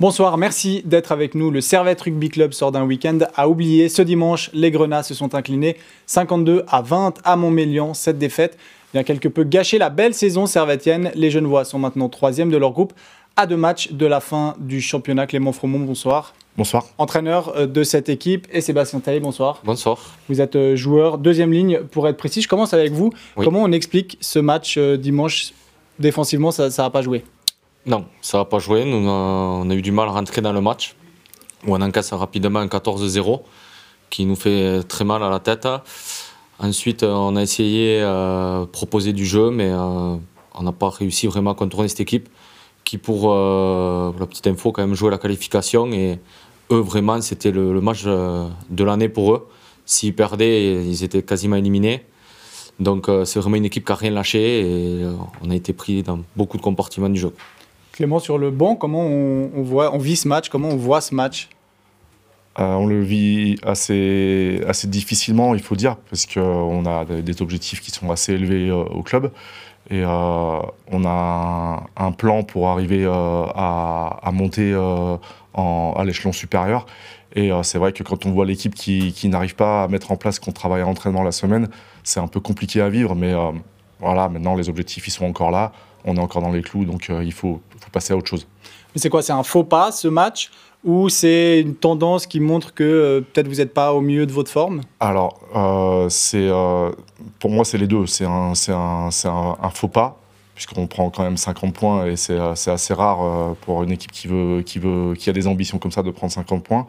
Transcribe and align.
Bonsoir, 0.00 0.38
merci 0.38 0.80
d'être 0.86 1.12
avec 1.12 1.34
nous. 1.34 1.50
Le 1.50 1.60
Servette 1.60 2.00
Rugby 2.00 2.30
Club 2.30 2.54
sort 2.54 2.72
d'un 2.72 2.84
week-end 2.84 3.18
à 3.36 3.50
oublier. 3.50 3.90
Ce 3.90 4.00
dimanche, 4.00 4.48
les 4.54 4.70
Grenats 4.70 5.02
se 5.02 5.12
sont 5.12 5.34
inclinés 5.34 5.76
52 6.06 6.64
à 6.68 6.80
20 6.80 7.18
à 7.22 7.36
Montmélian. 7.36 7.92
Cette 7.92 8.16
défaite 8.16 8.56
vient 8.94 9.02
quelque 9.02 9.28
peu 9.28 9.44
gâcher 9.44 9.76
la 9.76 9.90
belle 9.90 10.14
saison 10.14 10.46
servetienne. 10.46 11.12
Les 11.14 11.30
Genevois 11.30 11.66
sont 11.66 11.78
maintenant 11.78 12.08
troisième 12.08 12.50
de 12.50 12.56
leur 12.56 12.72
groupe 12.72 12.94
à 13.36 13.46
deux 13.46 13.58
matchs 13.58 13.92
de 13.92 14.06
la 14.06 14.20
fin 14.20 14.54
du 14.58 14.80
championnat. 14.80 15.26
Clément 15.26 15.52
Fromont, 15.52 15.80
bonsoir. 15.80 16.32
Bonsoir. 16.56 16.86
Entraîneur 16.96 17.52
euh, 17.54 17.66
de 17.66 17.82
cette 17.82 18.08
équipe 18.08 18.48
et 18.50 18.62
Sébastien 18.62 19.00
Taillé, 19.00 19.20
bonsoir. 19.20 19.60
Bonsoir. 19.64 20.16
Vous 20.30 20.40
êtes 20.40 20.56
euh, 20.56 20.76
joueur, 20.76 21.18
deuxième 21.18 21.52
ligne 21.52 21.80
pour 21.80 22.08
être 22.08 22.16
précis. 22.16 22.40
Je 22.40 22.48
commence 22.48 22.72
avec 22.72 22.92
vous. 22.92 23.12
Comment 23.36 23.64
on 23.64 23.72
explique 23.72 24.16
ce 24.22 24.38
match 24.38 24.78
euh, 24.78 24.96
dimanche? 24.96 25.52
Défensivement, 25.98 26.50
ça 26.50 26.70
n'a 26.70 26.88
pas 26.88 27.02
joué 27.02 27.22
non, 27.86 28.04
ça 28.20 28.38
n'a 28.38 28.44
pas 28.44 28.58
joué. 28.58 28.84
Nous, 28.84 29.08
on 29.08 29.70
a 29.70 29.74
eu 29.74 29.82
du 29.82 29.92
mal 29.92 30.08
à 30.08 30.12
rentrer 30.12 30.42
dans 30.42 30.52
le 30.52 30.60
match, 30.60 30.94
où 31.66 31.74
on 31.74 31.80
encaisse 31.80 32.12
rapidement 32.12 32.58
un 32.58 32.66
14-0, 32.66 33.40
qui 34.10 34.26
nous 34.26 34.36
fait 34.36 34.82
très 34.82 35.04
mal 35.04 35.22
à 35.22 35.30
la 35.30 35.40
tête. 35.40 35.66
Ensuite, 36.58 37.04
on 37.04 37.36
a 37.36 37.42
essayé 37.42 38.00
de 38.00 38.04
euh, 38.04 38.66
proposer 38.66 39.14
du 39.14 39.24
jeu, 39.24 39.50
mais 39.50 39.70
euh, 39.70 40.16
on 40.54 40.62
n'a 40.62 40.72
pas 40.72 40.90
réussi 40.90 41.26
vraiment 41.26 41.52
à 41.52 41.54
contourner 41.54 41.88
cette 41.88 42.00
équipe, 42.00 42.28
qui, 42.84 42.98
pour 42.98 43.32
euh, 43.32 44.12
la 44.18 44.26
petite 44.26 44.46
info, 44.46 44.72
quand 44.72 44.82
même 44.82 44.94
jouait 44.94 45.10
la 45.10 45.18
qualification. 45.18 45.90
Et 45.92 46.18
eux, 46.70 46.80
vraiment, 46.80 47.20
c'était 47.22 47.50
le, 47.50 47.80
match 47.80 48.04
de 48.04 48.84
l'année 48.84 49.08
pour 49.08 49.32
eux. 49.32 49.48
S'ils 49.86 50.14
perdaient, 50.14 50.84
ils 50.84 51.02
étaient 51.02 51.22
quasiment 51.22 51.56
éliminés. 51.56 52.04
Donc, 52.78 53.10
c'est 53.24 53.40
vraiment 53.40 53.56
une 53.56 53.64
équipe 53.64 53.84
qui 53.84 53.92
n'a 53.92 53.96
rien 53.96 54.10
lâché 54.10 54.60
et 54.60 55.06
on 55.42 55.50
a 55.50 55.54
été 55.54 55.72
pris 55.72 56.02
dans 56.02 56.20
beaucoup 56.36 56.56
de 56.56 56.62
compartiments 56.62 57.10
du 57.10 57.20
jeu. 57.20 57.32
Clément, 58.00 58.18
sur 58.18 58.38
le 58.38 58.50
banc, 58.50 58.76
comment 58.76 59.02
on, 59.02 59.62
voit, 59.62 59.94
on 59.94 59.98
vit 59.98 60.16
ce 60.16 60.26
match 60.26 60.48
Comment 60.48 60.68
on 60.68 60.76
voit 60.76 61.02
ce 61.02 61.14
match? 61.14 61.50
Euh, 62.58 62.64
on 62.72 62.86
le 62.86 63.02
vit 63.02 63.56
assez, 63.62 64.62
assez 64.66 64.88
difficilement, 64.88 65.54
il 65.54 65.60
faut 65.60 65.76
dire, 65.76 65.96
parce 66.08 66.24
qu'on 66.24 66.86
a 66.86 67.04
des 67.04 67.42
objectifs 67.42 67.82
qui 67.82 67.90
sont 67.90 68.10
assez 68.10 68.32
élevés 68.32 68.70
euh, 68.70 68.76
au 68.84 69.02
club. 69.02 69.30
Et 69.90 70.02
euh, 70.02 70.06
on 70.08 71.04
a 71.04 71.82
un, 71.94 72.12
plan 72.12 72.42
pour 72.42 72.70
arriver 72.70 73.04
à, 73.04 74.30
monter 74.32 74.72
à 75.54 76.02
l'échelon 76.06 76.32
supérieur. 76.32 76.86
Et 77.36 77.50
c'est 77.64 77.76
vrai 77.76 77.92
que 77.92 78.02
quand 78.02 78.24
on 78.24 78.30
voit 78.30 78.46
l'équipe 78.46 78.74
qui, 78.74 79.28
n'arrive 79.28 79.56
pas 79.56 79.82
à 79.82 79.88
mettre 79.88 80.10
en 80.10 80.16
place 80.16 80.38
qu'on 80.38 80.52
travaille 80.52 80.80
à 80.80 80.86
l'entraînement 80.86 81.22
la 81.22 81.32
semaine, 81.32 81.68
c'est 82.02 82.20
un 82.20 82.28
peu 82.28 82.40
compliqué 82.40 82.80
à 82.80 82.88
vivre. 82.88 83.14
Mais 83.14 83.34
voilà, 83.98 84.30
maintenant 84.30 84.54
les 84.54 84.70
objectifs 84.70 85.06
ils 85.06 85.10
sont 85.10 85.26
encore 85.26 85.50
là 85.50 85.72
on 86.04 86.16
est 86.16 86.20
encore 86.20 86.42
dans 86.42 86.52
les 86.52 86.62
clous, 86.62 86.84
donc 86.84 87.10
euh, 87.10 87.22
il 87.24 87.32
faut, 87.32 87.60
passer 87.92 88.12
à 88.12 88.16
autre 88.16 88.28
chose. 88.28 88.46
Mais 88.94 89.00
c'est 89.00 89.10
quoi 89.10 89.22
C'est 89.22 89.32
un 89.32 89.42
faux 89.42 89.64
pas 89.64 89.90
ce 89.92 90.08
match 90.08 90.50
ou 90.84 91.08
c'est 91.08 91.60
une 91.60 91.74
tendance 91.74 92.26
qui 92.26 92.40
montre 92.40 92.72
que 92.72 92.84
euh, 92.84 93.20
peut-être 93.20 93.48
vous 93.48 93.56
n'êtes 93.56 93.74
pas 93.74 93.92
au 93.92 94.00
milieu 94.00 94.26
de 94.26 94.32
votre 94.32 94.50
forme? 94.50 94.82
Alors, 95.00 95.40
euh, 95.54 96.08
c'est, 96.08 96.48
pour 97.38 97.50
moi, 97.50 97.64
c'est 97.64 97.78
les 97.78 97.86
deux. 97.86 98.06
C'est 98.06 98.24
un, 98.24 98.52
un, 98.68 99.08
un, 99.62 99.70
faux 99.70 99.88
pas, 99.88 100.20
puisqu'on 100.54 100.86
prend 100.86 101.10
quand 101.10 101.22
même 101.22 101.36
50 101.36 101.74
points 101.74 102.06
et 102.06 102.16
c'est, 102.16 102.38
assez 102.38 102.94
rare 102.94 103.56
pour 103.62 103.82
une 103.82 103.90
équipe 103.90 104.12
qui, 104.12 104.28
veut, 104.28 104.62
qui, 104.62 104.78
veut, 104.78 105.14
qui 105.14 105.28
a 105.30 105.32
des 105.32 105.46
ambitions 105.46 105.78
comme 105.78 105.92
ça 105.92 106.02
de 106.02 106.10
prendre 106.10 106.32
50 106.32 106.64
points. 106.64 106.86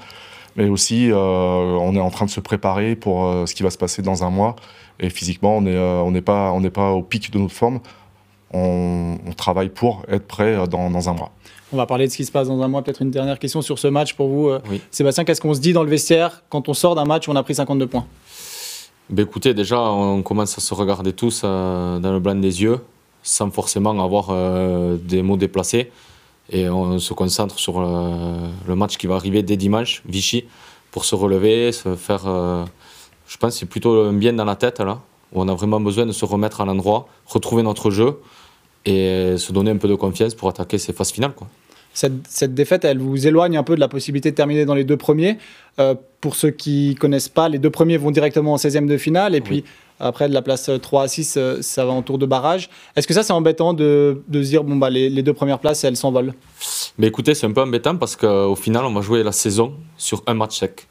Mais 0.56 0.67
aussi, 0.67 1.09
on 1.14 1.95
est 1.95 2.00
en 2.00 2.12
train 2.12 2.26
de 2.26 2.32
se 2.32 2.42
préparer 2.42 2.95
pour 2.95 3.48
ce 3.48 3.56
qui 3.56 3.64
va 3.64 3.72
se 3.72 3.78
passer 3.78 4.02
dans 4.02 4.23
un 4.23 4.30
mois. 4.30 4.56
Et 5.00 5.09
physiquement, 5.09 5.58
on 5.58 5.62
n'est 5.62 5.78
on 5.78 6.14
pas, 6.22 6.52
on 6.52 6.62
pas 6.70 6.92
au 6.92 7.02
pic 7.02 7.32
de 7.32 7.39
notre 7.39 7.56
forme 7.56 7.80
on, 8.53 9.17
travaille 9.38 9.69
pour 9.69 10.03
être 10.07 10.27
prêt 10.27 10.55
euh, 10.55 10.66
dans, 10.67 11.09
un 11.09 11.13
mois. 11.13 11.31
On 11.71 11.77
va 11.77 11.85
parler 11.85 12.07
de 12.07 12.11
ce 12.11 12.17
qui 12.17 12.25
se 12.25 12.31
passe 12.31 12.47
dans 12.47 12.61
un 12.61 12.67
mois. 12.67 12.83
Peut-être 12.83 13.02
une 13.02 13.11
dernière 13.11 13.39
question 13.39 13.61
sur 13.61 13.80
ce 13.80 13.88
match 13.88 14.13
pour 14.13 14.27
vous. 14.27 14.49
Euh, 14.49 14.59
Sébastien, 14.91 15.23
qu'est-ce 15.23 15.41
qu'on 15.41 15.53
se 15.53 15.59
dit 15.59 15.73
dans 15.73 15.83
le 15.83 15.89
vestiaire 15.89 16.43
quand 16.49 16.69
on 16.69 16.73
sort 16.73 16.95
d'un 16.95 17.05
match 17.05 17.27
où 17.27 17.31
on 17.31 17.35
a 17.35 17.43
pris 17.43 17.55
52 17.55 17.88
points? 17.88 18.05
Ben 19.09 19.23
Écoutez, 19.23 19.53
déjà, 19.53 19.81
on 19.81 20.21
commence 20.21 20.58
à 20.58 20.61
se 20.61 20.73
regarder 20.73 21.14
tous 21.14 21.42
euh, 21.43 21.99
dans 21.99 22.11
le 22.11 22.20
blanc 22.20 22.36
des 22.36 22.61
yeux, 22.61 22.80
sans 23.23 23.49
forcément 23.52 24.03
avoir 24.03 24.30
des 24.97 25.21
mots 25.21 25.37
déplacés. 25.37 25.92
Et 26.49 26.67
on 26.67 26.99
se 26.99 27.14
concentre 27.14 27.59
sur 27.59 27.80
le, 27.80 28.76
match 28.76 28.97
qui 28.97 29.08
va 29.08 29.15
arriver 29.15 29.42
dès 29.42 29.55
dimanche, 29.55 30.02
Vichy, 30.05 30.45
pour 30.92 31.05
se 31.05 31.15
relever, 31.15 31.71
se 31.71 31.95
faire. 31.95 32.23
je 32.26 33.37
pense 33.37 33.53
que 33.53 33.59
c'est 33.59 33.65
plutôt 33.65 34.02
un 34.02 34.14
bien 34.14 34.33
dans 34.33 34.43
la 34.43 34.55
tête, 34.58 34.80
là, 34.80 34.99
où 35.31 35.42
on 35.42 35.47
a 35.47 35.53
vraiment 35.53 35.80
besoin 35.80 36.05
de 36.05 36.11
se 36.11 36.25
remettre 36.25 36.61
à 36.61 36.65
l'endroit, 36.65 37.08
retrouver 37.25 37.64
notre 37.64 37.92
jeu 37.92 38.19
et 38.86 39.36
se 39.37 39.52
donner 39.52 39.71
un 39.71 39.77
peu 39.77 39.87
de 39.87 39.95
confiance 39.95 40.33
pour 40.33 40.49
attaquer 40.49 40.77
ces 40.77 40.93
phases 40.93 41.11
finales. 41.11 41.33
Quoi. 41.33 41.47
Cette, 41.93 42.53
défaite, 42.53 42.86
elle 42.86 42.99
vous 42.99 43.27
éloigne 43.27 43.58
un 43.58 43.64
peu 43.64 43.75
de 43.75 43.80
la 43.80 43.89
possibilité 43.89 44.31
de 44.31 44.36
terminer 44.36 44.65
dans 44.65 44.75
les 44.75 44.86
deux 44.86 44.97
premiers. 44.97 45.37
Euh, 45.80 45.93
pour 46.21 46.36
ceux 46.36 46.49
qui 46.49 46.95
connaissent 46.95 47.30
pas, 47.30 47.49
les 47.49 47.59
deux 47.59 47.70
premiers 47.70 47.97
vont 47.97 48.11
directement 48.11 48.53
en 48.53 48.58
16e 48.58 48.86
de 48.86 48.97
finale 48.97 49.36
et 49.36 49.41
puis 49.41 49.65
après 49.99 50.30
de 50.30 50.33
la 50.33 50.41
place 50.41 50.71
3 50.81 51.03
à 51.03 51.08
6, 51.08 51.36
euh, 51.37 51.58
ça 51.61 51.86
va 51.86 51.91
en 51.91 52.02
tour 52.02 52.17
de 52.17 52.25
barrage. 52.25 52.70
Est-ce 52.95 53.08
que 53.08 53.14
ça, 53.14 53.23
c'est 53.23 53.33
embêtant 53.33 53.73
de, 53.73 54.23
de, 54.27 54.41
se 54.41 54.49
dire, 54.49 54.64
bon, 54.64 54.77
bah, 54.77 54.89
les, 54.89 55.09
les 55.09 55.21
deux 55.21 55.33
premières 55.33 55.59
places, 55.59 55.83
elles 55.83 55.97
s'envolent? 55.97 56.33
Mais 56.97 57.08
écoutez, 57.08 57.36
c'est 57.36 57.45
un 57.45 57.52
peu 57.52 57.61
embêtant 57.61 57.97
parce 57.97 58.15
qu'au 58.15 58.55
final, 58.55 58.86
on 58.86 58.93
va 58.93 59.02
jouer 59.02 59.21
la 59.21 59.31
saison 59.31 59.73
sur 59.97 60.23
un 60.27 60.33
match 60.33 60.59
sec. 60.59 60.87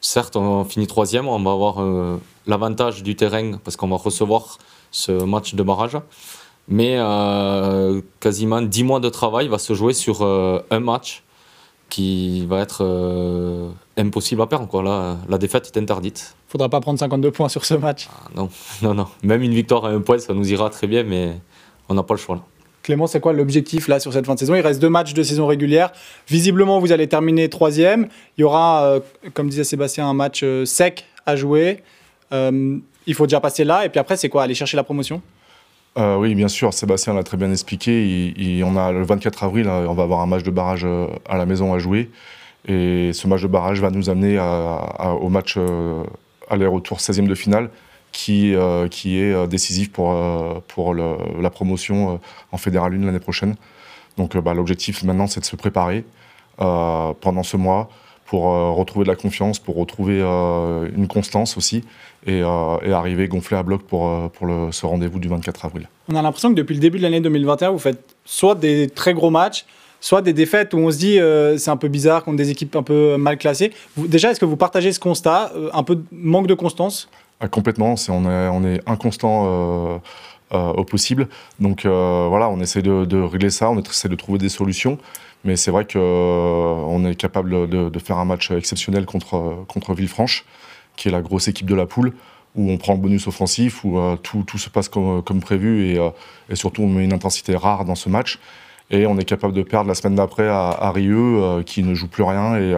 Certes, 0.00 0.36
on 0.36 0.64
finit 0.64 0.86
troisième, 0.86 1.28
on 1.28 1.42
va 1.42 1.52
avoir 1.52 1.80
euh, 1.80 2.16
l'avantage 2.46 3.02
du 3.02 3.16
terrain 3.16 3.58
parce 3.64 3.76
qu'on 3.76 3.88
va 3.88 3.96
recevoir 3.96 4.58
ce 4.90 5.12
match 5.12 5.54
de 5.54 5.62
barrage. 5.62 5.96
Mais 6.68 6.96
euh, 6.96 8.00
quasiment 8.20 8.62
10 8.62 8.84
mois 8.84 9.00
de 9.00 9.08
travail 9.08 9.48
va 9.48 9.58
se 9.58 9.74
jouer 9.74 9.94
sur 9.94 10.22
euh, 10.22 10.60
un 10.70 10.80
match 10.80 11.22
qui 11.88 12.46
va 12.46 12.60
être 12.60 12.82
impossible 13.98 14.40
à 14.40 14.46
perdre. 14.46 14.66
Quoi. 14.66 14.82
Là, 14.82 15.18
la 15.28 15.38
défaite 15.38 15.70
est 15.74 15.78
interdite. 15.78 16.34
Il 16.34 16.48
ne 16.48 16.50
faudra 16.52 16.68
pas 16.68 16.80
prendre 16.80 16.98
52 16.98 17.30
points 17.30 17.48
sur 17.50 17.64
ce 17.64 17.74
match. 17.74 18.08
Ah, 18.10 18.30
non, 18.34 18.48
non, 18.82 18.94
non. 18.94 19.06
Même 19.22 19.42
une 19.42 19.52
victoire 19.52 19.84
à 19.84 19.88
un 19.88 20.00
point, 20.00 20.18
ça 20.18 20.32
nous 20.32 20.50
ira 20.50 20.70
très 20.70 20.86
bien, 20.86 21.02
mais 21.02 21.36
on 21.88 21.94
n'a 21.94 22.02
pas 22.02 22.14
le 22.14 22.18
choix. 22.18 22.36
Là. 22.36 22.42
Clément, 22.82 23.06
c'est 23.06 23.20
quoi 23.20 23.32
l'objectif 23.32 23.86
là 23.86 24.00
sur 24.00 24.12
cette 24.12 24.26
fin 24.26 24.34
de 24.34 24.38
saison? 24.38 24.54
Il 24.54 24.60
reste 24.60 24.80
deux 24.80 24.88
matchs 24.88 25.14
de 25.14 25.22
saison 25.22 25.46
régulière. 25.46 25.92
Visiblement, 26.28 26.80
vous 26.80 26.90
allez 26.90 27.06
terminer 27.06 27.48
troisième. 27.48 28.08
Il 28.36 28.40
y 28.40 28.44
aura, 28.44 28.84
euh, 28.84 29.00
comme 29.34 29.48
disait 29.48 29.64
Sébastien, 29.64 30.08
un 30.08 30.14
match 30.14 30.40
euh, 30.42 30.64
sec 30.64 31.04
à 31.24 31.36
jouer. 31.36 31.82
Euh, 32.32 32.78
il 33.06 33.14
faut 33.14 33.26
déjà 33.26 33.40
passer 33.40 33.64
là. 33.64 33.84
Et 33.84 33.88
puis 33.88 33.98
après, 33.98 34.16
c'est 34.16 34.28
quoi 34.28 34.44
Aller 34.44 34.54
chercher 34.54 34.76
la 34.76 34.84
promotion? 34.84 35.20
Oui, 35.96 36.34
bien 36.34 36.48
sûr. 36.48 36.72
Sébastien 36.72 37.12
l'a 37.12 37.22
très 37.22 37.36
bien 37.36 37.50
expliqué. 37.50 38.62
on 38.64 38.76
a 38.76 38.92
le 38.92 39.02
24 39.02 39.44
avril, 39.44 39.68
on 39.68 39.92
va 39.92 40.02
avoir 40.04 40.20
un 40.20 40.26
match 40.26 40.42
de 40.42 40.50
barrage 40.50 40.86
à 41.28 41.36
la 41.36 41.44
maison 41.44 41.74
à 41.74 41.78
jouer. 41.78 42.10
Et 42.66 43.12
ce 43.12 43.26
match 43.26 43.42
de 43.42 43.48
barrage 43.48 43.80
va 43.80 43.90
nous 43.90 44.08
amener 44.08 44.38
au 45.20 45.28
match 45.28 45.58
aller-retour 46.48 46.98
16e 46.98 47.26
de 47.26 47.34
finale 47.34 47.68
qui, 48.12 48.54
euh, 48.54 48.86
qui 48.88 49.18
est 49.18 49.32
euh, 49.32 49.46
décisif 49.46 49.90
pour, 49.90 50.12
euh, 50.12 50.60
pour 50.68 50.94
la 50.94 51.50
promotion 51.50 52.20
en 52.52 52.56
Fédéral 52.58 52.94
1 52.94 53.06
l'année 53.06 53.18
prochaine. 53.18 53.56
Donc 54.16 54.36
bah, 54.36 54.54
l'objectif 54.54 55.02
maintenant, 55.02 55.26
c'est 55.26 55.40
de 55.40 55.46
se 55.46 55.56
préparer 55.56 56.04
pendant 56.58 57.42
ce 57.42 57.56
mois 57.56 57.88
pour 58.32 58.44
retrouver 58.76 59.04
de 59.04 59.10
la 59.10 59.16
confiance, 59.16 59.58
pour 59.58 59.76
retrouver 59.76 60.20
une 60.96 61.06
constance 61.06 61.58
aussi 61.58 61.84
et, 62.26 62.38
et, 62.38 62.92
arriver 62.92 63.28
gonflé 63.28 63.58
à 63.58 63.62
bloc 63.62 63.82
pour, 63.82 64.30
pour 64.30 64.46
le, 64.46 64.72
ce 64.72 64.86
rendez-vous 64.86 65.18
du 65.18 65.28
24 65.28 65.66
avril. 65.66 65.86
On 66.10 66.14
a 66.14 66.22
l'impression 66.22 66.48
que 66.48 66.54
depuis 66.54 66.72
le 66.74 66.80
début 66.80 66.96
de 66.96 67.02
l'année 67.02 67.20
2021, 67.20 67.72
vous 67.72 67.78
faites 67.78 68.02
soit 68.24 68.54
des 68.54 68.88
très 68.88 69.12
gros 69.12 69.28
matchs, 69.28 69.66
soit 70.00 70.22
des 70.22 70.32
défaites 70.32 70.72
où 70.72 70.78
on 70.78 70.90
se 70.90 70.96
dit 70.96 71.18
c'est 71.58 71.70
un 71.70 71.76
peu 71.76 71.88
bizarre 71.88 72.24
contre 72.24 72.38
des 72.38 72.48
équipes 72.48 72.74
un 72.74 72.82
peu 72.82 73.18
mal 73.18 73.36
classées. 73.36 73.70
déjà, 73.98 74.30
est-ce 74.30 74.40
que 74.40 74.46
vous 74.46 74.56
partagez 74.56 74.92
ce 74.92 75.00
constat, 75.00 75.52
un 75.74 75.82
peu 75.82 75.96
de 75.96 76.04
manque 76.10 76.46
de 76.46 76.54
constance? 76.54 77.10
Ah, 77.42 77.48
complètement, 77.48 77.96
on, 78.08 78.24
est, 78.24 78.48
on 78.48 78.64
est 78.64 78.80
inconstant 78.88 79.46
euh, 79.46 79.98
euh, 80.54 80.72
au 80.74 80.84
possible. 80.84 81.26
Donc 81.58 81.84
euh, 81.84 82.26
voilà, 82.28 82.48
on 82.48 82.60
essaie 82.60 82.82
de, 82.82 83.20
régler 83.20 83.50
ça, 83.50 83.68
on 83.68 83.80
essaie 83.80 84.08
de 84.08 84.14
trouver 84.14 84.38
des 84.38 84.48
solutions. 84.48 84.98
Mais 85.44 85.56
c'est 85.56 85.70
vrai 85.70 85.86
qu'on 85.86 87.04
est 87.04 87.14
capable 87.14 87.68
de, 87.68 87.98
faire 87.98 88.18
un 88.18 88.24
match 88.24 88.50
exceptionnel 88.50 89.06
contre, 89.06 89.64
contre 89.68 89.94
Villefranche, 89.94 90.44
qui 90.96 91.08
est 91.08 91.10
la 91.10 91.22
grosse 91.22 91.48
équipe 91.48 91.66
de 91.66 91.74
la 91.74 91.86
poule, 91.86 92.12
où 92.54 92.70
on 92.70 92.78
prend 92.78 92.92
le 92.92 93.00
bonus 93.00 93.26
offensif, 93.26 93.84
où 93.84 93.98
tout, 94.22 94.44
se 94.58 94.68
passe 94.68 94.88
comme, 94.88 95.40
prévu 95.40 95.86
et, 95.88 96.54
surtout 96.54 96.82
on 96.82 96.88
met 96.88 97.04
une 97.04 97.12
intensité 97.12 97.56
rare 97.56 97.84
dans 97.84 97.96
ce 97.96 98.08
match. 98.08 98.38
Et 98.90 99.06
on 99.06 99.18
est 99.18 99.24
capable 99.24 99.54
de 99.54 99.62
perdre 99.62 99.88
la 99.88 99.94
semaine 99.94 100.14
d'après 100.14 100.48
à, 100.48 100.92
Rieux, 100.94 101.62
qui 101.66 101.82
ne 101.82 101.94
joue 101.94 102.08
plus 102.08 102.22
rien, 102.22 102.56
et 102.56 102.76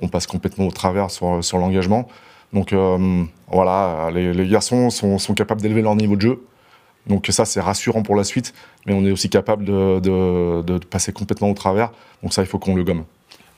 on 0.00 0.08
passe 0.08 0.26
complètement 0.26 0.66
au 0.66 0.70
travers 0.70 1.10
sur, 1.10 1.44
sur 1.44 1.58
l'engagement. 1.58 2.08
Donc 2.52 2.72
euh, 2.72 3.24
voilà, 3.48 4.10
les, 4.12 4.48
garçons 4.48 4.90
sont, 4.90 5.34
capables 5.34 5.60
d'élever 5.60 5.82
leur 5.82 5.96
niveau 5.96 6.16
de 6.16 6.22
jeu. 6.22 6.42
Donc 7.08 7.26
ça, 7.30 7.44
c'est 7.44 7.60
rassurant 7.60 8.02
pour 8.02 8.16
la 8.16 8.24
suite, 8.24 8.54
mais 8.86 8.92
on 8.92 9.04
est 9.04 9.10
aussi 9.10 9.30
capable 9.30 9.64
de, 9.64 10.78
passer 10.90 11.12
complètement 11.12 11.50
au 11.50 11.54
travers. 11.54 11.90
Donc 12.22 12.32
ça, 12.32 12.42
il 12.42 12.46
faut 12.46 12.58
qu'on 12.58 12.74
le 12.74 12.84
gomme. 12.84 13.04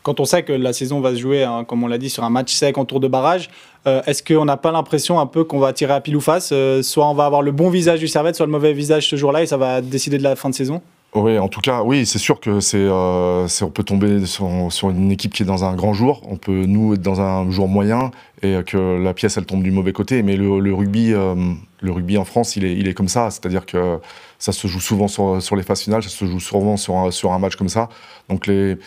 Quand 0.02 0.18
on 0.18 0.24
sait 0.24 0.42
que 0.42 0.52
la 0.52 0.72
saison 0.72 1.00
va 1.00 1.10
se 1.10 1.20
jouer, 1.20 1.42
hein, 1.42 1.64
comme 1.64 1.84
on 1.84 1.86
l'a 1.86 1.98
dit, 1.98 2.08
sur 2.08 2.24
un 2.24 2.30
match 2.30 2.54
sec 2.54 2.78
en 2.78 2.86
tour 2.86 3.00
de 3.00 3.08
barrage, 3.08 3.50
euh, 3.86 4.00
est-ce 4.06 4.22
qu'on 4.22 4.46
n'a 4.46 4.56
pas 4.56 4.72
l'impression 4.72 5.20
un 5.20 5.26
peu 5.26 5.44
qu'on 5.44 5.58
va 5.58 5.74
tirer 5.74 5.92
à 5.92 6.00
pile 6.00 6.16
ou 6.16 6.22
face 6.22 6.50
euh, 6.52 6.82
Soit 6.82 7.06
on 7.06 7.12
va 7.12 7.26
avoir 7.26 7.42
le 7.42 7.52
bon 7.52 7.68
visage 7.68 8.00
du 8.00 8.08
Servette, 8.08 8.34
soit 8.34 8.46
le 8.46 8.52
mauvais 8.52 8.72
visage 8.72 9.08
ce 9.08 9.16
jour-là, 9.16 9.42
et 9.42 9.46
ça 9.46 9.58
va 9.58 9.82
décider 9.82 10.16
de 10.16 10.22
la 10.22 10.36
fin 10.36 10.48
de 10.48 10.54
saison? 10.54 10.80
Oui, 11.12 11.36
en 11.38 11.48
tout 11.48 11.60
cas, 11.60 11.82
oui, 11.82 12.06
c'est 12.06 12.20
sûr 12.20 12.38
que 12.38 12.60
c'est, 12.60 12.78
euh, 12.78 13.48
on 13.62 13.70
peut 13.70 13.82
tomber 13.82 14.26
sur, 14.26 14.46
une 14.90 15.10
équipe 15.10 15.32
qui 15.34 15.42
est 15.42 15.46
dans 15.46 15.64
un 15.64 15.74
grand 15.74 15.92
jour. 15.92 16.22
On 16.30 16.36
peut 16.36 16.66
nous 16.66 16.94
être 16.94 17.02
dans 17.02 17.20
un 17.20 17.50
jour 17.50 17.66
moyen 17.66 18.12
et 18.42 18.62
que 18.64 18.76
la 19.02 19.12
pièce 19.12 19.36
elle 19.36 19.44
tombe 19.44 19.64
du 19.64 19.72
mauvais 19.72 19.92
côté. 19.92 20.22
Mais 20.22 20.36
le, 20.36 20.72
rugby, 20.72 21.12
euh, 21.12 21.34
le 21.80 21.90
rugby 21.90 22.16
en 22.16 22.24
France, 22.24 22.54
il 22.54 22.64
est, 22.64 22.76
il 22.76 22.86
est 22.86 22.94
comme 22.94 23.08
ça. 23.08 23.28
C'est-à-dire 23.30 23.66
que 23.66 23.98
ça 24.38 24.52
se 24.52 24.68
joue 24.68 24.78
souvent 24.78 25.08
sur, 25.08 25.42
sur 25.42 25.56
les 25.56 25.64
phases 25.64 25.80
finales, 25.82 26.04
ça 26.04 26.10
se 26.10 26.24
joue 26.26 26.38
souvent 26.38 26.76
sur 26.76 26.96
un, 26.96 27.10
sur 27.10 27.32
un 27.32 27.40
match 27.40 27.56
comme 27.56 27.68
ça. 27.68 27.88
Donc 28.28 28.46
les 28.46 28.78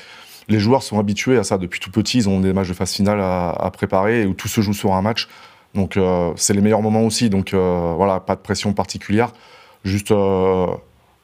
les 0.50 0.60
joueurs 0.60 0.84
sont 0.84 1.00
habitués 1.00 1.38
à 1.38 1.44
ça 1.44 1.58
depuis 1.58 1.80
tout 1.80 1.92
petit. 1.92 2.18
Ils 2.20 2.30
ont 2.30 2.40
des 2.42 2.52
matchs 2.54 2.68
de 2.70 2.74
phase 2.74 2.92
finale 2.94 3.20
à, 3.22 3.70
préparer 3.74 4.26
où 4.26 4.34
tout 4.34 4.50
se 4.50 4.62
joue 4.62 4.74
sur 4.74 4.94
un 4.94 5.02
match. 5.02 5.30
Donc 5.74 5.96
euh, 5.98 6.34
c'est 6.36 6.54
les 6.54 6.62
meilleurs 6.62 6.82
moments 6.82 7.04
aussi. 7.04 7.30
Donc 7.30 7.54
voilà, 7.54 8.20
pas 8.20 8.36
de 8.36 8.42
pression 8.42 8.74
particulière, 8.74 9.32
juste 9.84 10.14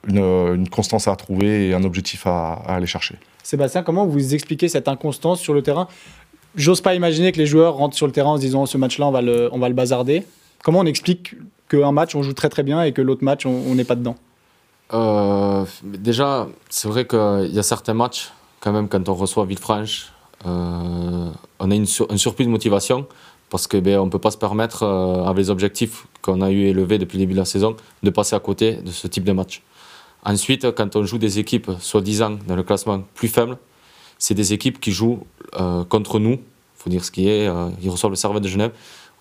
une, 0.07 0.19
une 0.19 0.69
constance 0.69 1.07
à 1.07 1.15
trouver 1.15 1.69
et 1.69 1.73
un 1.73 1.83
objectif 1.83 2.25
à, 2.27 2.53
à 2.65 2.75
aller 2.75 2.87
chercher. 2.87 3.15
Sébastien, 3.43 3.83
comment 3.83 4.05
vous 4.05 4.33
expliquez 4.33 4.67
cette 4.69 4.87
inconstance 4.87 5.39
sur 5.39 5.53
le 5.53 5.61
terrain? 5.61 5.87
J'ose 6.55 6.81
pas 6.81 6.95
imaginer 6.95 7.31
que 7.31 7.37
les 7.37 7.45
joueurs 7.45 7.75
rentrent 7.75 7.95
sur 7.95 8.07
le 8.07 8.11
terrain 8.11 8.31
en 8.31 8.37
se 8.37 8.41
disant 8.41 8.65
ce 8.65 8.77
match-là, 8.77 9.07
on, 9.07 9.11
va 9.11 9.21
le- 9.21 9.49
on 9.51 9.59
va 9.59 9.69
le 9.69 9.75
bazarder. 9.75 10.25
Comment 10.63 10.79
on 10.79 10.85
explique 10.85 11.35
qu'un 11.69 11.91
match, 11.91 12.15
on 12.15 12.23
joue 12.23 12.33
très 12.33 12.49
très 12.49 12.63
bien 12.63 12.83
et 12.83 12.91
que 12.91 13.01
l'autre 13.01 13.23
match, 13.23 13.45
on 13.45 13.75
n'est 13.75 13.83
pas 13.83 13.95
dedans? 13.95 14.15
Euh, 14.93 15.65
déjà, 15.83 16.47
c'est 16.69 16.87
vrai 16.87 17.05
qu'il 17.05 17.51
y 17.53 17.59
a 17.59 17.63
certains 17.63 17.93
matchs, 17.93 18.31
quand 18.59 18.71
même, 18.71 18.87
quand 18.87 19.07
on 19.07 19.13
reçoit 19.13 19.45
Villefranche, 19.45 20.11
euh, 20.45 21.29
on 21.59 21.71
a 21.71 21.75
une, 21.75 21.85
sur- 21.85 22.09
une 22.11 22.17
surplus 22.17 22.45
de 22.45 22.49
motivation 22.49 23.05
parce 23.49 23.67
qu'on 23.67 23.79
ben, 23.79 23.99
on 23.99 24.05
ne 24.05 24.09
peut 24.11 24.19
pas 24.19 24.31
se 24.31 24.37
permettre, 24.37 24.83
euh, 24.83 25.25
avec 25.25 25.37
les 25.37 25.49
objectifs 25.49 26.07
qu'on 26.21 26.41
a 26.41 26.51
eu 26.51 26.65
élevés 26.67 26.97
depuis 26.97 27.17
le 27.17 27.23
début 27.23 27.33
de 27.33 27.39
la 27.39 27.45
saison, 27.45 27.75
de 28.03 28.09
passer 28.09 28.35
à 28.35 28.39
côté 28.39 28.73
de 28.73 28.91
ce 28.91 29.07
type 29.07 29.23
de 29.23 29.31
match. 29.31 29.61
Ensuite, 30.23 30.71
quand 30.71 30.95
on 30.95 31.03
joue 31.03 31.17
des 31.17 31.39
équipes, 31.39 31.71
soi-disant, 31.79 32.37
dans 32.47 32.55
le 32.55 32.63
classement 32.63 33.03
plus 33.13 33.29
faible, 33.29 33.57
c'est 34.17 34.33
des 34.33 34.53
équipes 34.53 34.79
qui 34.79 34.91
jouent 34.91 35.25
euh, 35.59 35.83
contre 35.85 36.19
nous, 36.19 36.33
il 36.33 36.83
faut 36.83 36.89
dire 36.89 37.03
ce 37.03 37.11
qui 37.11 37.27
est, 37.29 37.47
euh, 37.47 37.69
ils 37.81 37.89
reçoivent 37.89 38.11
le 38.11 38.17
Servette 38.17 38.43
de 38.43 38.49
Genève, 38.49 38.71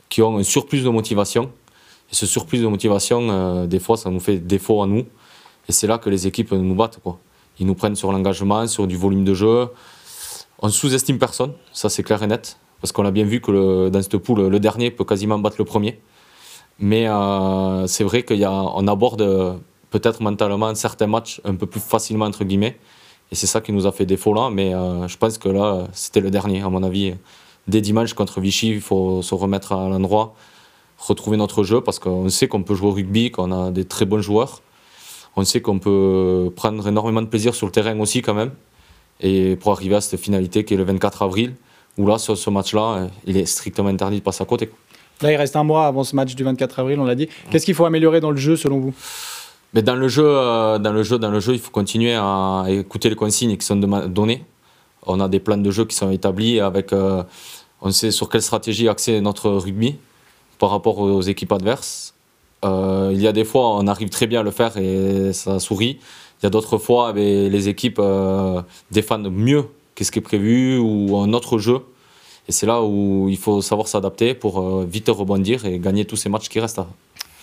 qui 0.09 0.23
ont 0.23 0.39
un 0.39 0.43
surplus 0.43 0.83
de 0.83 0.89
motivation. 0.89 1.51
Et 2.11 2.15
ce 2.15 2.27
surplus 2.27 2.59
de 2.59 2.67
motivation, 2.67 3.29
euh, 3.31 3.67
des 3.67 3.79
fois, 3.79 3.97
ça 3.97 4.11
nous 4.11 4.21
fait 4.21 4.39
défaut 4.39 4.83
à 4.83 4.87
nous. 4.87 5.07
Et 5.69 5.73
c'est 5.73 5.87
là 5.87 5.99
que 5.99 6.11
les 6.11 6.27
équipes 6.27 6.53
nous 6.53 6.75
battent. 6.75 6.99
Quoi. 7.03 7.19
Ils 7.61 7.67
nous 7.67 7.75
prennent 7.75 7.97
sur 7.97 8.11
l'engagement, 8.11 8.67
sur 8.67 8.87
du 8.87 8.97
volume 8.97 9.25
de 9.25 9.35
jeu. 9.35 9.69
On 10.61 10.69
sous-estime 10.69 11.19
personne, 11.19 11.53
ça 11.73 11.89
c'est 11.89 12.03
clair 12.03 12.23
et 12.23 12.27
net. 12.27 12.59
Parce 12.81 12.91
qu'on 12.91 13.05
a 13.05 13.11
bien 13.11 13.25
vu 13.25 13.41
que 13.41 13.89
dans 13.89 14.03
cette 14.03 14.17
poule, 14.19 14.49
le 14.49 14.61
dernier 14.61 14.91
peut 14.91 15.05
quasiment 15.05 15.39
battre 15.39 15.57
le 15.59 15.65
premier. 15.65 16.01
Mais 16.79 17.07
c'est 17.87 18.05
vrai 18.05 18.23
qu'on 18.23 18.87
aborde 18.87 19.61
peut-être 19.91 20.23
mentalement 20.23 20.75
certains 20.75 21.07
matchs 21.07 21.41
un 21.45 21.55
peu 21.55 21.67
plus 21.67 21.81
facilement, 21.81 22.27
entre 22.27 22.45
guillemets. 22.45 22.79
Et 23.31 23.35
c'est 23.35 23.47
ça 23.47 23.61
qui 23.61 23.73
nous 23.73 23.87
a 23.87 23.93
fait 23.93 24.07
défaut 24.07 24.33
là. 24.33 24.51
Mais 24.51 24.75
euh, 24.75 25.07
je 25.09 25.17
pense 25.17 25.39
que 25.39 25.49
là, 25.49 25.87
c'était 25.93 26.21
le 26.21 26.31
dernier, 26.31 26.63
à 26.63 26.69
mon 26.69 26.83
avis. 26.83 27.15
Dès 27.67 27.81
dimanche 27.81 28.15
contre 28.15 28.41
Vichy, 28.41 28.71
il 28.71 28.81
faut 28.81 29.21
se 29.21 29.35
remettre 29.35 29.73
à 29.73 29.89
l'endroit, 29.89 30.35
retrouver 30.99 31.37
notre 31.37 31.65
jeu, 31.65 31.83
parce 31.83 31.99
qu'on 31.99 32.29
sait 32.31 32.49
qu'on 32.49 32.63
peut 32.63 32.75
jouer 32.75 32.89
au 32.89 32.93
rugby, 32.93 33.31
qu'on 33.31 33.53
a 33.53 33.71
des 33.71 33.85
très 33.85 34.07
bons 34.07 34.23
joueurs. 34.23 34.63
On 35.37 35.45
sait 35.45 35.61
qu'on 35.61 35.79
peut 35.79 36.51
prendre 36.57 36.87
énormément 36.89 37.21
de 37.21 37.27
plaisir 37.27 37.55
sur 37.55 37.67
le 37.67 37.73
terrain 37.73 37.99
aussi 38.01 38.23
quand 38.23 38.35
même. 38.35 38.53
Et 39.21 39.57
pour 39.57 39.73
arriver 39.73 39.97
à 39.97 40.01
cette 40.01 40.19
finalité 40.19 40.65
qui 40.65 40.75
est 40.75 40.77
le 40.77 40.85
24 40.85 41.23
avril, 41.23 41.55
où 41.99 42.07
là, 42.07 42.19
sur 42.19 42.39
ce 42.39 42.49
match-là, 42.49 43.09
il 43.27 43.37
est 43.37 43.45
strictement 43.45 43.89
interdit 43.89 44.19
de 44.19 44.23
passer 44.23 44.43
à 44.43 44.47
côté. 44.47 44.71
Là, 45.21 45.33
il 45.33 45.37
reste 45.37 45.57
un 45.57 45.65
mois 45.65 45.87
avant 45.87 46.05
ce 46.05 46.15
match 46.15 46.35
du 46.35 46.45
24 46.45 46.79
avril, 46.79 47.01
on 47.01 47.05
l'a 47.05 47.17
dit. 47.17 47.29
Qu'est-ce 47.51 47.65
qu'il 47.65 47.75
faut 47.75 47.85
améliorer 47.85 48.21
dans 48.21 48.31
le 48.31 48.37
jeu 48.37 48.57
selon 48.57 48.79
vous? 48.79 48.95
Mais 49.75 49.83
dans 49.83 49.95
le 49.95 50.09
jeu, 50.09 50.25
euh, 50.27 50.79
dans 50.79 50.93
le 50.93 51.03
jeu, 51.03 51.19
dans 51.19 51.31
le 51.31 51.41
jeu, 51.41 51.53
il 51.53 51.59
faut 51.59 51.71
continuer 51.71 52.15
à 52.15 52.65
écouter 52.69 53.11
les 53.11 53.17
consignes 53.17 53.57
qui 53.57 53.67
sont 53.67 53.77
données. 53.77 54.45
On 55.07 55.21
a 55.21 55.29
des 55.29 55.41
plans 55.41 55.57
de 55.59 55.71
jeu 55.71 55.85
qui 55.85 55.95
sont 55.97 56.11
établis 56.11 56.61
avec, 56.61 56.93
euh, 56.93 57.23
on 57.81 57.91
sait 57.91 58.11
sur 58.11 58.29
quelle 58.29 58.43
stratégie 58.43 58.89
axer 58.89 59.21
notre 59.21 59.51
rugby 59.51 59.97
par 60.59 60.71
rapport 60.71 60.99
aux 60.99 61.23
équipes 61.23 61.53
adverses. 61.53 62.15
Euh, 62.65 63.11
il 63.13 63.21
y 63.21 63.29
a 63.29 63.33
des 63.33 63.45
fois, 63.45 63.77
on 63.77 63.87
arrive 63.87 64.09
très 64.09 64.27
bien 64.27 64.41
à 64.41 64.43
le 64.43 64.51
faire 64.51 64.77
et 64.77 65.33
ça 65.33 65.61
sourit. 65.61 65.99
Il 66.41 66.45
y 66.45 66.47
a 66.47 66.51
d'autres 66.51 66.79
fois, 66.79 67.13
eh, 67.17 67.49
les 67.49 67.69
équipes 67.69 68.01
euh, 68.01 68.63
défendent 68.91 69.31
mieux 69.31 69.65
que 69.95 70.05
ce 70.05 70.11
qui 70.11 70.19
est 70.19 70.23
prévu 70.23 70.79
ou 70.79 71.17
un 71.17 71.33
autre 71.33 71.59
jeu. 71.59 71.81
Et 72.49 72.53
c'est 72.53 72.67
là 72.67 72.83
où 72.83 73.29
il 73.29 73.37
faut 73.37 73.61
savoir 73.61 73.89
s'adapter 73.89 74.35
pour 74.35 74.83
vite 74.83 75.09
rebondir 75.09 75.67
et 75.67 75.79
gagner 75.79 76.07
tous 76.07 76.17
ces 76.17 76.31
matchs 76.31 76.49
qui 76.49 76.59
restent. 76.61 76.81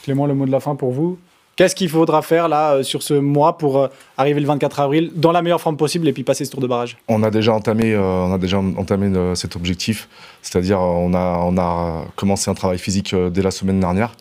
Clément, 0.03 0.25
le 0.25 0.33
mot 0.33 0.45
de 0.45 0.51
la 0.51 0.59
fin 0.59 0.75
pour 0.75 0.91
vous? 0.91 1.17
Qu'est-ce 1.55 1.75
qu'il 1.75 1.87
faudra 1.87 2.21
faire 2.21 2.49
là 2.49 2.73
euh, 2.73 2.83
sur 2.83 3.01
ce 3.01 3.13
mois 3.13 3.57
pour 3.57 3.77
euh, 3.77 3.87
arriver 4.17 4.41
le 4.41 4.47
24 4.47 4.81
avril 4.81 5.11
dans 5.15 5.31
la 5.31 5.41
meilleure 5.41 5.61
forme 5.61 5.77
possible 5.77 6.05
et 6.07 6.11
puis 6.11 6.23
passer 6.23 6.43
ce 6.43 6.51
tour 6.51 6.59
de 6.59 6.67
barrage? 6.67 6.97
On 7.07 7.23
a 7.23 7.31
déjà 7.31 7.53
entamé, 7.53 7.93
euh, 7.93 8.01
on 8.01 8.33
a 8.33 8.37
déjà 8.37 8.57
entamé 8.59 9.09
cet 9.35 9.55
objectif, 9.55 10.09
c'est-à-dire 10.41 10.81
on 10.81 11.13
a, 11.13 11.39
on 11.45 11.57
a 11.57 12.05
commencé 12.17 12.51
un 12.51 12.55
travail 12.55 12.77
physique 12.77 13.15
dès 13.15 13.41
la 13.41 13.51
semaine 13.51 13.79
dernière. 13.79 14.15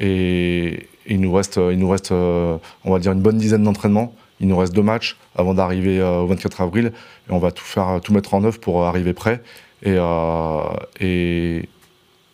Et 0.00 0.88
il 1.06 1.20
nous 1.20 1.32
reste, 1.32 1.56
il 1.56 1.78
nous 1.78 1.88
reste, 1.88 2.12
on 2.12 2.60
va 2.84 2.98
dire 2.98 3.12
une 3.12 3.22
bonne 3.22 3.38
dizaine 3.38 3.62
d'entraînements. 3.62 4.12
Il 4.40 4.48
nous 4.48 4.56
reste 4.56 4.74
deux 4.74 4.82
matchs 4.82 5.16
avant 5.34 5.54
d'arriver 5.54 6.02
au 6.02 6.26
24 6.26 6.60
avril. 6.60 6.92
Et 7.28 7.32
on 7.32 7.38
va 7.38 7.52
tout 7.52 7.64
faire, 7.64 8.00
tout 8.02 8.12
mettre 8.12 8.34
en 8.34 8.44
œuvre 8.44 8.60
pour 8.60 8.84
arriver 8.84 9.14
prêt. 9.14 9.42
Et, 9.82 9.96
et 11.00 11.68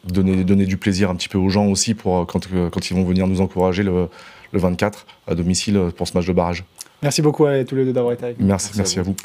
donner, 0.07 0.45
donner 0.45 0.67
du 0.67 0.77
plaisir 0.77 1.11
un 1.11 1.15
petit 1.15 1.29
peu 1.29 1.39
aux 1.39 1.49
gens 1.49 1.67
aussi 1.67 1.95
pour 1.95 2.19
euh, 2.19 2.25
quand, 2.25 2.47
quand 2.71 2.91
ils 2.91 2.95
vont 2.95 3.05
venir 3.05 3.27
nous 3.27 3.41
encourager 3.41 3.83
le, 3.83 4.09
le 4.53 4.59
24 4.59 5.07
à 5.27 5.35
domicile 5.35 5.81
pour 5.97 6.09
ce 6.09 6.15
match 6.15 6.27
de 6.27 6.33
barrage. 6.33 6.65
Merci 7.03 7.23
beaucoup 7.23 7.45
à 7.45 7.65
tous 7.65 7.77
les 7.77 7.85
deux 7.85 7.93
d'avoir 7.93 8.15
été 8.15 8.25
avec 8.25 8.41
nous. 8.41 8.47
Merci, 8.47 8.71
Merci 8.77 8.79
à 8.79 8.83
merci 8.83 8.99
à 9.01 9.03
vous. 9.03 9.17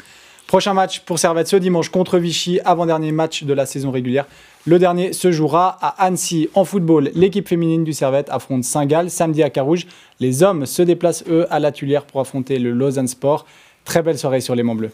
Prochain 0.46 0.74
match 0.74 1.00
pour 1.00 1.20
Servette 1.20 1.46
ce 1.46 1.54
dimanche 1.54 1.90
contre 1.90 2.18
Vichy, 2.18 2.58
avant-dernier 2.64 3.12
match 3.12 3.44
de 3.44 3.52
la 3.52 3.66
saison 3.66 3.92
régulière. 3.92 4.26
Le 4.66 4.80
dernier 4.80 5.12
se 5.12 5.30
jouera 5.30 5.78
à 5.80 6.04
Annecy. 6.04 6.48
En 6.54 6.64
football, 6.64 7.12
l'équipe 7.14 7.48
féminine 7.48 7.84
du 7.84 7.92
Servette 7.92 8.28
affronte 8.30 8.64
Saint-Gall 8.64 9.10
samedi 9.10 9.44
à 9.44 9.50
Carouge. 9.50 9.86
Les 10.18 10.42
hommes 10.42 10.66
se 10.66 10.82
déplacent 10.82 11.22
eux 11.28 11.46
à 11.50 11.60
la 11.60 11.70
Tulière 11.70 12.04
pour 12.04 12.20
affronter 12.20 12.58
le 12.58 12.72
Lausanne 12.72 13.06
Sport. 13.06 13.46
Très 13.84 14.02
belle 14.02 14.18
soirée 14.18 14.40
sur 14.40 14.56
les 14.56 14.64
Monts 14.64 14.74
Bleus. 14.74 14.90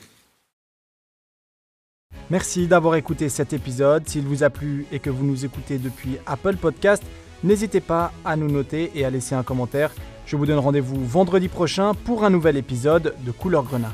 Merci 2.28 2.66
d'avoir 2.66 2.96
écouté 2.96 3.28
cet 3.28 3.52
épisode. 3.52 4.08
S'il 4.08 4.24
vous 4.24 4.42
a 4.42 4.50
plu 4.50 4.86
et 4.90 4.98
que 4.98 5.10
vous 5.10 5.24
nous 5.24 5.44
écoutez 5.44 5.78
depuis 5.78 6.18
Apple 6.26 6.56
Podcast, 6.56 7.02
n'hésitez 7.44 7.80
pas 7.80 8.12
à 8.24 8.34
nous 8.34 8.50
noter 8.50 8.90
et 8.96 9.04
à 9.04 9.10
laisser 9.10 9.36
un 9.36 9.44
commentaire. 9.44 9.92
Je 10.26 10.34
vous 10.34 10.44
donne 10.44 10.58
rendez-vous 10.58 11.04
vendredi 11.06 11.46
prochain 11.46 11.94
pour 11.94 12.24
un 12.24 12.30
nouvel 12.30 12.56
épisode 12.56 13.14
de 13.24 13.30
Couleur 13.30 13.62
Grenat. 13.62 13.92